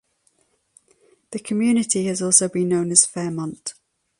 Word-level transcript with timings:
The 1.29 1.37
community 1.37 2.05
has 2.05 2.23
also 2.23 2.49
been 2.49 2.69
known 2.69 2.89
as 2.89 3.05
Fairmont. 3.05 3.75